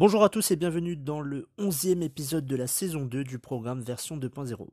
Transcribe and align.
Bonjour 0.00 0.24
à 0.24 0.30
tous 0.30 0.50
et 0.50 0.56
bienvenue 0.56 0.96
dans 0.96 1.20
le 1.20 1.46
onzième 1.58 2.02
épisode 2.02 2.46
de 2.46 2.56
la 2.56 2.66
saison 2.66 3.04
2 3.04 3.22
du 3.22 3.38
programme 3.38 3.82
version 3.82 4.16
2.0. 4.16 4.66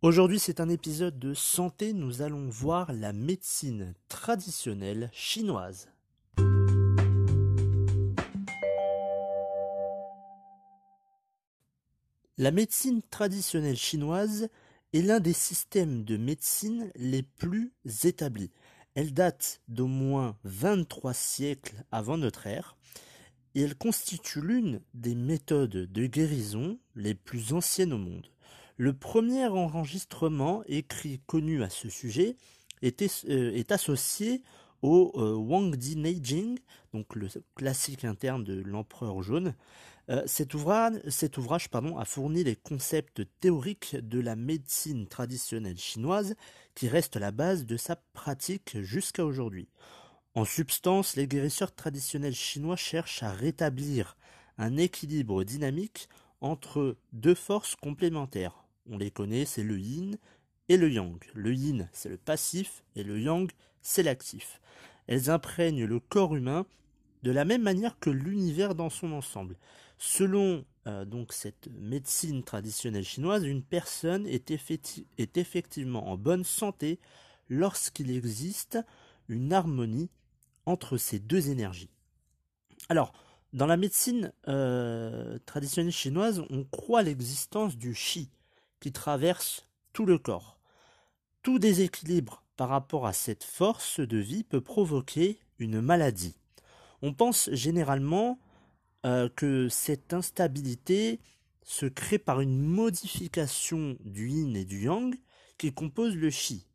Aujourd'hui 0.00 0.38
c'est 0.38 0.60
un 0.60 0.68
épisode 0.68 1.18
de 1.18 1.34
santé, 1.34 1.92
nous 1.92 2.22
allons 2.22 2.48
voir 2.48 2.92
la 2.92 3.12
médecine 3.12 3.94
traditionnelle 4.08 5.10
chinoise. 5.12 5.88
La 12.36 12.52
médecine 12.52 13.02
traditionnelle 13.10 13.76
chinoise 13.76 14.48
est 14.92 15.02
l'un 15.02 15.18
des 15.18 15.32
systèmes 15.32 16.04
de 16.04 16.16
médecine 16.16 16.92
les 16.94 17.24
plus 17.24 17.72
établis. 18.04 18.52
Elle 18.98 19.14
date 19.14 19.60
d'au 19.68 19.86
moins 19.86 20.36
23 20.42 21.14
siècles 21.14 21.84
avant 21.92 22.18
notre 22.18 22.48
ère 22.48 22.76
et 23.54 23.60
elle 23.62 23.76
constitue 23.76 24.40
l'une 24.40 24.80
des 24.92 25.14
méthodes 25.14 25.70
de 25.70 26.06
guérison 26.06 26.80
les 26.96 27.14
plus 27.14 27.52
anciennes 27.52 27.92
au 27.92 27.98
monde. 27.98 28.26
Le 28.76 28.92
premier 28.92 29.46
enregistrement 29.46 30.64
écrit 30.66 31.20
connu 31.26 31.62
à 31.62 31.70
ce 31.70 31.88
sujet 31.88 32.34
euh, 32.82 33.52
est 33.54 33.70
associé 33.70 34.42
au 34.82 35.12
euh, 35.14 35.36
Wang 35.36 35.76
Di 35.76 35.94
Neijing, 35.94 36.58
donc 36.92 37.14
le 37.14 37.28
classique 37.54 38.04
interne 38.04 38.42
de 38.42 38.60
l'empereur 38.62 39.22
jaune. 39.22 39.54
Euh, 40.10 40.22
cet 40.26 40.54
ouvrage, 40.54 41.68
a 41.72 42.04
fourni 42.04 42.42
les 42.42 42.56
concepts 42.56 43.22
théoriques 43.40 43.96
de 43.96 44.20
la 44.20 44.36
médecine 44.36 45.06
traditionnelle 45.06 45.78
chinoise 45.78 46.34
qui 46.74 46.88
reste 46.88 47.16
la 47.16 47.30
base 47.30 47.66
de 47.66 47.76
sa 47.76 47.96
pratique 48.14 48.80
jusqu'à 48.80 49.26
aujourd'hui. 49.26 49.68
En 50.34 50.44
substance, 50.44 51.16
les 51.16 51.26
guérisseurs 51.26 51.74
traditionnels 51.74 52.34
chinois 52.34 52.76
cherchent 52.76 53.22
à 53.22 53.32
rétablir 53.32 54.16
un 54.56 54.76
équilibre 54.76 55.44
dynamique 55.44 56.08
entre 56.40 56.96
deux 57.12 57.34
forces 57.34 57.76
complémentaires. 57.76 58.64
On 58.88 58.96
les 58.96 59.10
connaît, 59.10 59.44
c'est 59.44 59.62
le 59.62 59.78
yin 59.78 60.16
et 60.68 60.76
le 60.76 60.90
yang. 60.90 61.18
Le 61.34 61.52
yin, 61.52 61.88
c'est 61.92 62.08
le 62.08 62.16
passif 62.16 62.82
et 62.96 63.02
le 63.02 63.20
yang, 63.20 63.50
c'est 63.82 64.02
l'actif. 64.02 64.60
Elles 65.06 65.30
imprègnent 65.30 65.84
le 65.84 66.00
corps 66.00 66.34
humain 66.34 66.66
de 67.22 67.30
la 67.30 67.44
même 67.44 67.62
manière 67.62 67.98
que 67.98 68.10
l'univers 68.10 68.74
dans 68.74 68.90
son 68.90 69.12
ensemble. 69.12 69.56
Selon 69.98 70.64
euh, 70.86 71.04
donc 71.04 71.32
cette 71.32 71.68
médecine 71.72 72.44
traditionnelle 72.44 73.04
chinoise, 73.04 73.44
une 73.44 73.64
personne 73.64 74.26
est, 74.26 74.50
effectivement 75.36 76.08
en 76.08 76.16
bonne 76.16 76.44
santé 76.44 77.00
lorsqu'il 77.48 78.10
existe 78.10 78.78
une 79.28 79.52
harmonie 79.52 80.08
entre 80.66 80.96
ces 80.96 81.18
deux 81.18 81.50
énergies. 81.50 81.90
Alors, 82.88 83.12
dans 83.52 83.66
la 83.66 83.76
médecine 83.76 84.32
euh, 84.46 85.38
traditionnelle 85.46 85.92
chinoise, 85.92 86.42
on 86.50 86.64
croit 86.64 87.02
l'existence 87.02 87.76
du 87.76 87.94
chi 87.94 88.30
qui 88.78 88.92
traverse 88.92 89.66
tout 89.92 90.06
le 90.06 90.18
corps. 90.18 90.58
Tout 91.42 91.58
déséquilibre 91.58 92.44
par 92.56 92.68
rapport 92.68 93.06
à 93.06 93.12
cette 93.12 93.44
force 93.44 94.00
de 94.00 94.18
vie 94.18 94.44
peut 94.44 94.60
provoquer 94.60 95.40
une 95.58 95.80
maladie. 95.80 96.36
On 97.02 97.14
pense 97.14 97.50
généralement 97.52 98.38
euh, 99.06 99.28
que 99.34 99.68
cette 99.68 100.12
instabilité 100.12 101.20
se 101.62 101.86
crée 101.86 102.18
par 102.18 102.40
une 102.40 102.60
modification 102.60 103.96
du 104.04 104.28
yin 104.28 104.56
et 104.56 104.64
du 104.64 104.84
yang 104.84 105.14
qui 105.58 105.72
composent 105.72 106.16
le 106.16 106.30
chi. 106.30 106.66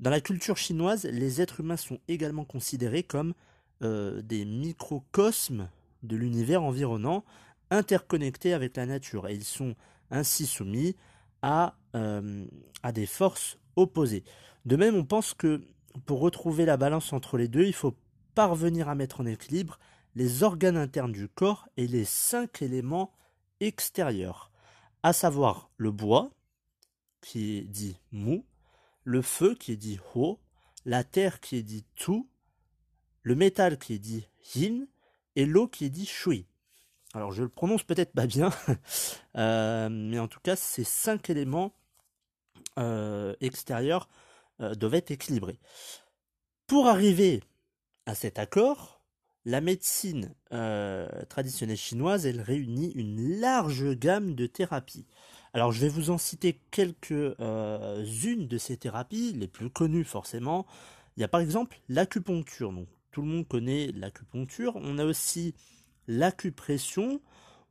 Dans 0.00 0.10
la 0.10 0.20
culture 0.20 0.56
chinoise, 0.56 1.04
les 1.04 1.40
êtres 1.40 1.60
humains 1.60 1.76
sont 1.76 2.00
également 2.08 2.44
considérés 2.44 3.02
comme 3.02 3.34
euh, 3.82 4.20
des 4.22 4.44
microcosmes 4.44 5.68
de 6.02 6.16
l'univers 6.16 6.62
environnant, 6.62 7.24
interconnectés 7.70 8.52
avec 8.52 8.76
la 8.76 8.86
nature, 8.86 9.28
et 9.28 9.34
ils 9.34 9.44
sont 9.44 9.74
ainsi 10.10 10.46
soumis 10.46 10.96
à, 11.42 11.76
euh, 11.94 12.44
à 12.82 12.92
des 12.92 13.06
forces 13.06 13.58
opposées. 13.76 14.24
De 14.66 14.76
même, 14.76 14.96
on 14.96 15.04
pense 15.04 15.34
que 15.34 15.62
pour 16.04 16.20
retrouver 16.20 16.66
la 16.66 16.76
balance 16.76 17.12
entre 17.12 17.38
les 17.38 17.48
deux, 17.48 17.64
il 17.64 17.72
faut 17.72 17.96
parvenir 18.34 18.88
à 18.88 18.94
mettre 18.94 19.20
en 19.20 19.26
équilibre 19.26 19.78
les 20.16 20.42
organes 20.42 20.78
internes 20.78 21.12
du 21.12 21.28
corps 21.28 21.68
et 21.76 21.86
les 21.86 22.06
cinq 22.06 22.62
éléments 22.62 23.12
extérieurs, 23.60 24.50
à 25.02 25.12
savoir 25.12 25.70
le 25.76 25.92
bois, 25.92 26.30
qui 27.20 27.58
est 27.58 27.62
dit 27.62 28.00
mu, 28.12 28.42
le 29.04 29.20
feu 29.22 29.54
qui 29.54 29.72
est 29.72 29.76
dit 29.76 30.00
ho, 30.14 30.40
la 30.86 31.04
terre 31.04 31.38
qui 31.40 31.56
est 31.56 31.62
dit 31.62 31.84
tu, 31.94 32.26
le 33.22 33.34
métal 33.34 33.78
qui 33.78 33.92
est 33.92 33.98
dit 33.98 34.26
yin, 34.54 34.88
et 35.36 35.44
l'eau 35.44 35.68
qui 35.68 35.84
est 35.84 35.90
dit 35.90 36.06
shui. 36.06 36.46
Alors 37.12 37.30
je 37.30 37.42
le 37.42 37.48
prononce 37.50 37.82
peut-être 37.82 38.12
pas 38.12 38.26
bien, 38.26 38.50
euh, 39.36 39.88
mais 39.90 40.18
en 40.18 40.28
tout 40.28 40.40
cas 40.40 40.56
ces 40.56 40.84
cinq 40.84 41.28
éléments 41.28 41.74
euh, 42.78 43.34
extérieurs 43.40 44.08
euh, 44.60 44.74
doivent 44.74 44.94
être 44.94 45.10
équilibrés. 45.10 45.58
Pour 46.66 46.86
arriver 46.86 47.42
à 48.06 48.14
cet 48.14 48.38
accord, 48.38 48.95
la 49.46 49.60
médecine 49.60 50.34
euh, 50.52 51.08
traditionnelle 51.28 51.76
chinoise, 51.76 52.26
elle 52.26 52.40
réunit 52.40 52.90
une 52.96 53.38
large 53.38 53.94
gamme 53.96 54.34
de 54.34 54.46
thérapies. 54.46 55.06
Alors 55.54 55.70
je 55.70 55.80
vais 55.80 55.88
vous 55.88 56.10
en 56.10 56.18
citer 56.18 56.60
quelques-unes 56.72 58.48
de 58.48 58.58
ces 58.58 58.76
thérapies, 58.76 59.32
les 59.34 59.46
plus 59.46 59.70
connues 59.70 60.04
forcément. 60.04 60.66
Il 61.16 61.20
y 61.20 61.24
a 61.24 61.28
par 61.28 61.40
exemple 61.40 61.80
l'acupuncture, 61.88 62.72
donc 62.72 62.88
tout 63.12 63.22
le 63.22 63.28
monde 63.28 63.46
connaît 63.46 63.92
l'acupuncture. 63.94 64.76
On 64.76 64.98
a 64.98 65.04
aussi 65.04 65.54
l'acupression, 66.08 67.20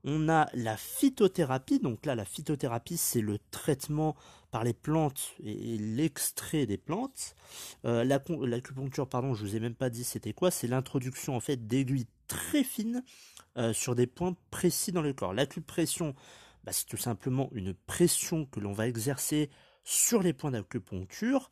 on 0.06 0.30
a 0.30 0.48
la 0.54 0.78
phytothérapie, 0.78 1.80
donc 1.80 2.06
là 2.06 2.16
la 2.16 2.26
phytothérapie 2.26 2.98
c'est 2.98 3.22
le 3.22 3.40
traitement 3.52 4.16
par 4.52 4.64
les 4.64 4.74
plantes 4.74 5.34
et 5.44 5.78
l'extrait 5.78 6.66
des 6.66 6.78
plantes. 6.78 7.36
Euh, 7.84 8.04
l'acupuncture, 8.04 9.10
pardon, 9.10 9.34
je 9.34 9.42
vous 9.44 9.56
ai 9.56 9.60
même 9.60 9.76
pas 9.76 9.90
dit 9.90 10.04
c'était 10.04 10.32
quoi, 10.32 10.52
c'est 10.52 10.68
l'introduction 10.68 11.36
en 11.36 11.40
fait 11.40 11.68
d'aiguilles 11.68 12.08
très 12.28 12.64
fines 12.64 13.04
euh, 13.58 13.74
sur 13.74 13.96
des 13.96 14.08
points 14.08 14.36
précis 14.52 14.92
dans 14.92 15.02
le 15.02 15.14
corps. 15.14 15.34
L'acupression, 15.34 16.16
bah, 16.64 16.72
c'est 16.72 16.86
tout 16.86 16.98
simplement 16.98 17.50
une 17.54 17.74
pression 17.74 18.46
que 18.46 18.60
l'on 18.60 18.74
va 18.74 18.88
exercer 18.88 19.50
sur 19.86 20.24
les 20.24 20.34
points 20.34 20.52
d'acupuncture. 20.52 21.50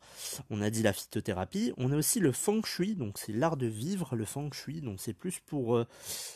On 0.50 0.60
a 0.60 0.68
dit 0.68 0.82
la 0.82 0.92
phytothérapie. 0.92 1.72
On 1.78 1.92
a 1.92 1.96
aussi 1.96 2.20
le 2.20 2.32
feng 2.32 2.62
shui, 2.64 2.96
donc 2.96 3.16
c'est 3.16 3.32
l'art 3.32 3.56
de 3.56 3.66
vivre, 3.66 4.16
le 4.16 4.24
feng 4.26 4.52
shui. 4.52 4.82
Donc 4.82 5.00
c'est 5.00 5.14
plus 5.14 5.38
pour, 5.38 5.76
euh, 5.76 5.86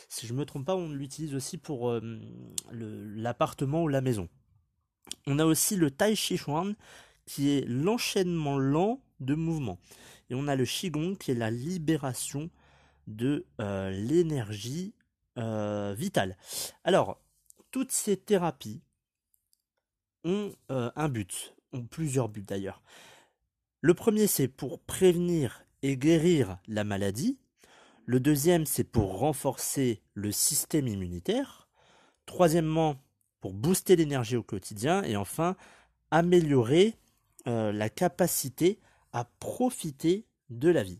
si 0.07 0.25
je 0.25 0.33
me 0.33 0.45
trompe 0.45 0.65
pas, 0.65 0.75
on 0.75 0.89
l'utilise 0.89 1.35
aussi 1.35 1.57
pour 1.57 1.89
euh, 1.89 2.01
l'appartement 2.71 3.83
ou 3.83 3.87
la 3.89 4.01
maison. 4.01 4.29
On 5.27 5.37
a 5.39 5.45
aussi 5.45 5.75
le 5.75 5.91
tai 5.91 6.15
chi 6.15 6.37
chuan, 6.37 6.73
qui 7.25 7.49
est 7.49 7.65
l'enchaînement 7.67 8.57
lent 8.57 9.01
de 9.19 9.35
mouvements. 9.35 9.79
Et 10.29 10.35
on 10.35 10.47
a 10.47 10.55
le 10.55 10.65
qigong, 10.65 11.17
qui 11.17 11.31
est 11.31 11.35
la 11.35 11.51
libération 11.51 12.49
de 13.07 13.45
euh, 13.61 13.91
l'énergie 13.91 14.93
vitale. 15.95 16.35
Alors, 16.83 17.21
toutes 17.71 17.93
ces 17.93 18.17
thérapies 18.17 18.81
ont 20.25 20.51
un 20.67 21.07
but 21.07 21.55
ont 21.73 21.85
plusieurs 21.85 22.29
buts 22.29 22.43
d'ailleurs. 22.43 22.81
Le 23.81 23.93
premier, 23.93 24.27
c'est 24.27 24.47
pour 24.47 24.79
prévenir 24.79 25.63
et 25.81 25.97
guérir 25.97 26.57
la 26.67 26.83
maladie. 26.83 27.39
Le 28.05 28.19
deuxième, 28.19 28.65
c'est 28.65 28.83
pour 28.83 29.19
renforcer 29.19 30.01
le 30.13 30.31
système 30.31 30.87
immunitaire. 30.87 31.69
Troisièmement, 32.25 32.95
pour 33.39 33.53
booster 33.53 33.95
l'énergie 33.95 34.35
au 34.35 34.43
quotidien. 34.43 35.03
Et 35.03 35.15
enfin, 35.15 35.55
améliorer 36.11 36.95
euh, 37.47 37.71
la 37.71 37.89
capacité 37.89 38.79
à 39.13 39.25
profiter 39.39 40.25
de 40.49 40.69
la 40.69 40.83
vie. 40.83 40.99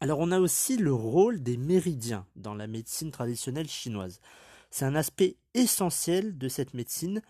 Alors 0.00 0.18
on 0.20 0.30
a 0.30 0.40
aussi 0.40 0.76
le 0.76 0.92
rôle 0.92 1.42
des 1.42 1.56
méridiens 1.56 2.26
dans 2.36 2.54
la 2.54 2.66
médecine 2.66 3.10
traditionnelle 3.10 3.68
chinoise. 3.68 4.20
C'est 4.70 4.84
un 4.84 4.94
aspect 4.94 5.36
essentiel 5.54 6.38
de 6.38 6.48
cette 6.48 6.74
médecine 6.74 7.22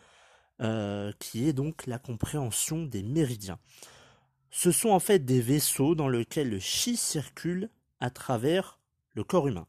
euh, 0.61 1.13
qui 1.19 1.49
est 1.49 1.53
donc 1.53 1.87
la 1.87 1.99
compréhension 1.99 2.85
des 2.85 3.03
méridiens. 3.03 3.59
Ce 4.51 4.71
sont 4.71 4.91
en 4.91 5.01
fait 5.01 5.21
des 5.21 5.41
vaisseaux 5.41 5.95
dans 5.95 6.09
lesquels 6.09 6.51
le 6.51 6.59
chi 6.59 6.97
circule 6.97 7.71
à 8.01 8.11
travers 8.11 8.79
le 9.15 9.25
corps 9.25 9.49
humain. 9.49 9.67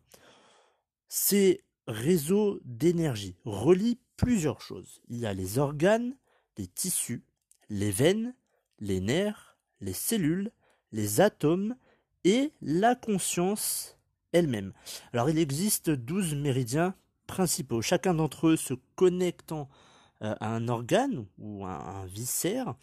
Ces 1.07 1.63
réseaux 1.87 2.59
d'énergie 2.65 3.37
relient 3.45 3.99
plusieurs 4.17 4.61
choses. 4.61 5.01
Il 5.07 5.17
y 5.17 5.25
a 5.25 5.33
les 5.33 5.57
organes, 5.57 6.15
les 6.57 6.67
tissus, 6.67 7.23
les 7.69 7.91
veines, 7.91 8.35
les 8.79 8.99
nerfs, 8.99 9.57
les 9.79 9.93
cellules, 9.93 10.51
les 10.91 11.21
atomes 11.21 11.75
et 12.23 12.51
la 12.61 12.95
conscience 12.95 13.97
elle-même. 14.31 14.73
Alors 15.13 15.29
il 15.29 15.37
existe 15.37 15.89
12 15.89 16.35
méridiens 16.35 16.95
principaux, 17.27 17.81
chacun 17.81 18.13
d'entre 18.13 18.47
eux 18.47 18.57
se 18.57 18.73
connectant 18.95 19.69
euh, 20.23 20.35
un 20.41 20.67
organe 20.67 21.25
ou 21.37 21.65
un, 21.65 22.05
viscère 22.05 22.75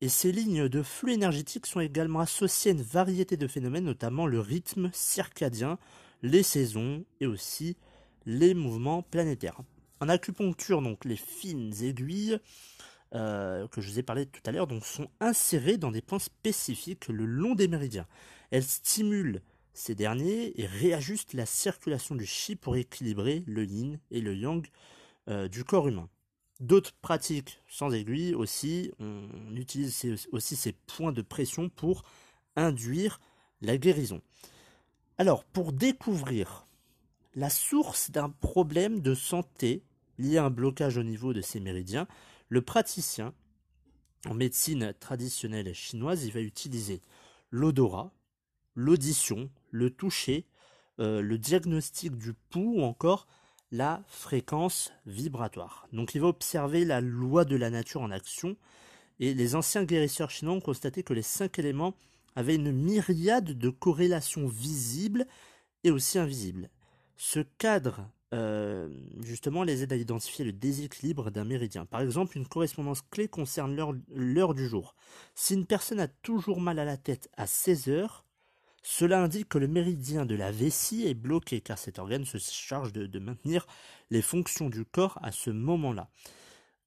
Et 0.00 0.08
ces 0.08 0.32
lignes 0.32 0.68
de 0.68 0.82
flux 0.82 1.12
énergétiques 1.12 1.66
sont 1.66 1.80
également 1.80 2.20
associées 2.20 2.72
à 2.72 2.74
une 2.74 2.82
variété 2.82 3.36
de 3.36 3.46
phénomènes, 3.46 3.84
notamment 3.84 4.26
le 4.26 4.40
rythme 4.40 4.90
circadien, 4.92 5.78
les 6.22 6.42
saisons 6.42 7.04
et 7.20 7.26
aussi 7.26 7.76
les 8.26 8.54
mouvements 8.54 9.02
planétaires. 9.02 9.60
En 10.00 10.08
acupuncture, 10.08 10.82
donc 10.82 11.04
les 11.04 11.16
fines 11.16 11.72
aiguilles 11.82 12.38
euh, 13.14 13.68
que 13.68 13.82
je 13.82 13.90
vous 13.90 13.98
ai 13.98 14.02
parlé 14.02 14.24
tout 14.24 14.40
à 14.46 14.52
l'heure 14.52 14.66
sont 14.82 15.08
insérées 15.20 15.76
dans 15.76 15.90
des 15.90 16.00
points 16.00 16.18
spécifiques 16.18 17.08
le 17.08 17.26
long 17.26 17.54
des 17.54 17.68
méridiens. 17.68 18.06
Elles 18.50 18.64
stimulent 18.64 19.42
ces 19.74 19.94
derniers 19.94 20.58
et 20.60 20.66
réajustent 20.66 21.34
la 21.34 21.46
circulation 21.46 22.14
du 22.14 22.26
chi 22.26 22.56
pour 22.56 22.76
équilibrer 22.76 23.44
le 23.46 23.64
yin 23.64 23.98
et 24.10 24.20
le 24.20 24.34
yang 24.34 24.66
euh, 25.28 25.48
du 25.48 25.62
corps 25.64 25.88
humain. 25.88 26.08
D'autres 26.62 26.94
pratiques 27.02 27.60
sans 27.68 27.90
aiguille 27.90 28.36
aussi, 28.36 28.92
on 29.00 29.56
utilise 29.56 30.28
aussi 30.30 30.54
ces 30.54 30.70
points 30.70 31.10
de 31.10 31.20
pression 31.20 31.68
pour 31.68 32.04
induire 32.54 33.20
la 33.62 33.76
guérison. 33.76 34.22
Alors, 35.18 35.42
pour 35.42 35.72
découvrir 35.72 36.68
la 37.34 37.50
source 37.50 38.12
d'un 38.12 38.30
problème 38.30 39.00
de 39.00 39.12
santé 39.12 39.82
lié 40.18 40.38
à 40.38 40.44
un 40.44 40.50
blocage 40.50 40.98
au 40.98 41.02
niveau 41.02 41.32
de 41.32 41.40
ces 41.40 41.58
méridiens, 41.58 42.06
le 42.48 42.62
praticien, 42.62 43.34
en 44.26 44.34
médecine 44.34 44.94
traditionnelle 45.00 45.74
chinoise, 45.74 46.24
il 46.24 46.32
va 46.32 46.42
utiliser 46.42 47.02
l'odorat, 47.50 48.12
l'audition, 48.76 49.50
le 49.72 49.90
toucher, 49.90 50.46
euh, 51.00 51.22
le 51.22 51.38
diagnostic 51.38 52.16
du 52.16 52.34
pouls 52.34 52.76
ou 52.76 52.82
encore 52.82 53.26
la 53.72 54.04
fréquence 54.06 54.92
vibratoire. 55.06 55.88
Donc 55.92 56.14
il 56.14 56.20
va 56.20 56.28
observer 56.28 56.84
la 56.84 57.00
loi 57.00 57.44
de 57.44 57.56
la 57.56 57.70
nature 57.70 58.02
en 58.02 58.10
action 58.10 58.56
et 59.18 59.34
les 59.34 59.54
anciens 59.56 59.84
guérisseurs 59.84 60.30
chinois 60.30 60.54
ont 60.54 60.60
constaté 60.60 61.02
que 61.02 61.14
les 61.14 61.22
cinq 61.22 61.58
éléments 61.58 61.94
avaient 62.36 62.54
une 62.54 62.72
myriade 62.72 63.58
de 63.58 63.70
corrélations 63.70 64.46
visibles 64.46 65.26
et 65.84 65.90
aussi 65.90 66.18
invisibles. 66.18 66.70
Ce 67.16 67.40
cadre 67.58 68.06
euh, 68.34 68.88
justement 69.20 69.62
les 69.62 69.82
aide 69.82 69.92
à 69.92 69.96
identifier 69.96 70.44
le 70.44 70.52
déséquilibre 70.52 71.30
d'un 71.30 71.44
méridien. 71.44 71.84
Par 71.84 72.00
exemple, 72.00 72.38
une 72.38 72.46
correspondance 72.46 73.02
clé 73.10 73.28
concerne 73.28 73.76
l'heure 74.08 74.54
du 74.54 74.66
jour. 74.66 74.94
Si 75.34 75.54
une 75.54 75.66
personne 75.66 76.00
a 76.00 76.08
toujours 76.08 76.60
mal 76.60 76.78
à 76.78 76.84
la 76.86 76.96
tête 76.96 77.28
à 77.36 77.46
16 77.46 77.88
heures, 77.88 78.24
cela 78.82 79.22
indique 79.22 79.48
que 79.48 79.58
le 79.58 79.68
méridien 79.68 80.26
de 80.26 80.34
la 80.34 80.50
vessie 80.50 81.06
est 81.06 81.14
bloqué 81.14 81.60
car 81.60 81.78
cet 81.78 82.00
organe 82.00 82.24
se 82.24 82.38
charge 82.38 82.92
de, 82.92 83.18
maintenir 83.20 83.66
les 84.10 84.22
fonctions 84.22 84.68
du 84.68 84.84
corps 84.84 85.18
à 85.22 85.30
ce 85.30 85.50
moment-là. 85.50 86.10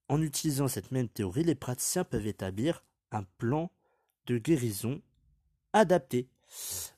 En 0.09 0.21
utilisant 0.21 0.67
cette 0.67 0.91
même 0.91 1.07
théorie, 1.07 1.43
les 1.43 1.55
praticiens 1.55 2.03
peuvent 2.03 2.27
établir 2.27 2.83
un 3.11 3.23
plan 3.37 3.71
de 4.25 4.37
guérison 4.37 5.01
adapté. 5.71 6.27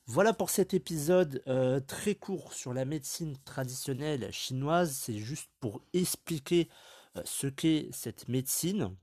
Voilà 0.07 0.33
pour 0.33 0.49
cet 0.49 0.73
épisode 0.73 1.44
euh, 1.47 1.79
très 1.79 2.15
court 2.15 2.53
sur 2.53 2.73
la 2.73 2.83
médecine 2.83 3.38
traditionnelle 3.45 4.31
chinoise. 4.31 4.91
C'est 4.94 5.19
juste 5.19 5.49
pour 5.59 5.81
expliquer 5.94 6.69
euh, 7.17 7.21
ce 7.23 7.47
qu'est 7.47 7.89
cette 7.91 8.27
médecine. 8.27 8.95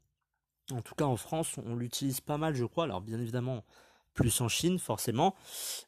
En 0.72 0.82
tout 0.82 0.94
cas 0.94 1.04
en 1.04 1.16
France, 1.16 1.56
on 1.64 1.76
l'utilise 1.76 2.20
pas 2.20 2.38
mal, 2.38 2.54
je 2.54 2.64
crois. 2.64 2.84
Alors 2.84 3.00
bien 3.00 3.20
évidemment, 3.20 3.64
plus 4.14 4.40
en 4.40 4.48
Chine 4.48 4.78
forcément, 4.78 5.34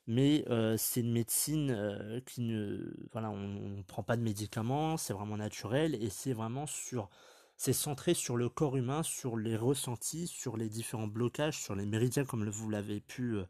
mais 0.06 0.44
euh, 0.50 0.76
c'est 0.76 1.00
une 1.00 1.12
médecine 1.12 1.70
euh, 1.70 2.20
qui 2.26 2.42
ne, 2.42 2.92
voilà, 3.12 3.30
on 3.30 3.68
ne 3.68 3.82
prend 3.82 4.02
pas 4.02 4.16
de 4.16 4.22
médicaments, 4.22 4.96
c'est 4.96 5.12
vraiment 5.12 5.36
naturel 5.36 5.94
et 5.94 6.10
c'est 6.10 6.32
vraiment 6.32 6.66
sur, 6.66 7.08
c'est 7.56 7.72
centré 7.72 8.14
sur 8.14 8.36
le 8.36 8.48
corps 8.48 8.76
humain, 8.76 9.02
sur 9.02 9.36
les 9.36 9.56
ressentis, 9.56 10.26
sur 10.26 10.56
les 10.56 10.68
différents 10.68 11.06
blocages, 11.06 11.58
sur 11.58 11.74
les 11.74 11.86
méridiens 11.86 12.24
comme 12.24 12.48
vous 12.48 12.68
l'avez 12.68 13.00
pu, 13.00 13.36
euh, 13.36 13.44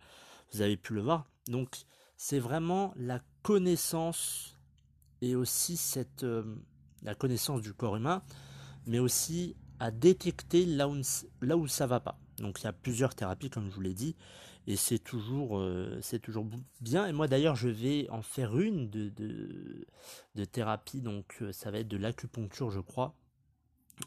vous 0.53 0.61
avez 0.61 0.77
pu 0.77 0.95
le 0.95 1.01
voir. 1.01 1.27
Donc 1.49 1.77
c'est 2.17 2.39
vraiment 2.39 2.93
la 2.97 3.21
connaissance 3.43 4.59
et 5.23 5.35
aussi 5.35 5.77
cette, 5.79 6.27
la 7.03 7.15
connaissance 7.15 7.63
du 7.63 7.73
corps 7.73 7.97
humain, 7.97 8.23
mais 8.87 8.99
aussi 8.99 9.57
à 9.81 9.91
détecter 9.91 10.67
là 10.67 10.89
où, 10.89 10.97
là 11.41 11.57
où 11.57 11.67
va 11.67 12.01
pas. 12.01 12.19
Donc 12.39 12.61
il 12.61 12.65
y 12.65 12.67
a 12.67 12.73
plusieurs 12.73 13.15
thérapies 13.15 13.51
comme 13.51 13.69
je 13.71 13.75
vous 13.75 13.81
l'ai 13.81 13.95
dit 13.95 14.17
et 14.67 14.77
c'est 14.77 14.99
toujours 14.99 15.59
euh, 15.59 15.99
c'est 16.03 16.19
toujours 16.19 16.47
bien. 16.81 17.07
Et 17.07 17.13
moi 17.13 17.29
d'ailleurs 17.29 17.55
je 17.55 17.69
vais 17.69 18.09
en 18.11 18.23
faire 18.23 18.59
une 18.59 18.91
de, 18.91 19.11
de, 20.35 20.45
thérapie. 20.45 21.01
Donc 21.01 21.37
euh, 21.41 21.53
ça 21.53 21.71
va 21.71 21.79
être 21.79 21.89
de 21.89 21.97
l'acupuncture 21.97 22.71
je 22.71 22.81
crois. 22.81 23.15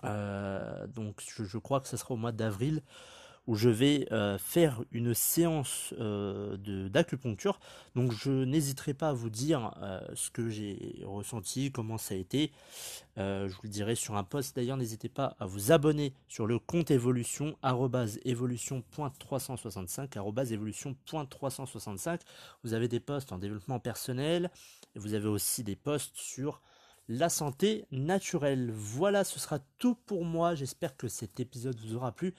Euh, 0.03 0.85
donc 0.87 1.21
je, 1.25 1.43
je, 1.43 1.57
crois 1.57 1.79
que 1.79 1.87
ça 1.87 1.97
sera 1.97 2.13
au 2.13 2.17
mois 2.17 2.31
d'avril 2.31 2.83
où 3.47 3.55
je 3.55 3.69
vais 3.69 4.07
euh, 4.11 4.37
faire 4.37 4.81
une 4.91 5.13
séance 5.13 5.93
euh, 5.99 6.57
d'acupuncture. 6.89 7.59
Donc 7.95 8.11
je 8.11 8.31
n'hésiterai 8.31 8.93
pas 8.93 9.09
à 9.09 9.13
vous 9.13 9.29
dire 9.29 9.73
euh, 9.81 10.01
ce 10.13 10.29
que 10.29 10.49
j'ai 10.49 11.01
ressenti, 11.03 11.71
comment 11.71 11.97
ça 11.97 12.15
a 12.15 12.17
été. 12.17 12.51
je 13.17 13.53
vous 13.53 13.61
le 13.63 13.69
dirai 13.69 13.95
sur 13.95 14.15
un 14.15 14.23
post. 14.23 14.55
D'ailleurs, 14.55 14.77
n'hésitez 14.77 15.09
pas 15.09 15.35
à 15.39 15.45
vous 15.45 15.71
abonner 15.71 16.13
sur 16.27 16.47
le 16.47 16.59
compte 16.59 16.91
évolution 16.91 17.55
évolution.365 18.25 20.53
évolution.365. 20.53 22.21
Vous 22.63 22.73
avez 22.73 22.87
des 22.87 22.99
posts 22.99 23.31
en 23.31 23.37
développement 23.37 23.79
personnel 23.79 24.49
vous 24.95 25.13
avez 25.13 25.27
aussi 25.27 25.63
des 25.63 25.75
posts 25.75 26.17
sur 26.17 26.61
la 27.09 27.27
santé 27.27 27.85
naturelle. 27.91 28.71
Voilà, 28.71 29.25
ce 29.25 29.39
sera 29.39 29.59
tout 29.79 29.95
pour 29.95 30.23
moi. 30.23 30.55
J'espère 30.55 30.95
que 30.95 31.09
cet 31.09 31.41
épisode 31.41 31.77
vous 31.79 31.95
aura 31.95 32.13
plu 32.13 32.33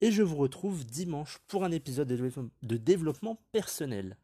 et 0.00 0.10
je 0.10 0.22
vous 0.22 0.36
retrouve 0.36 0.86
dimanche 0.86 1.38
pour 1.48 1.64
un 1.64 1.72
épisode 1.72 2.08
de 2.08 2.76
développement 2.76 3.38
personnel. 3.52 4.16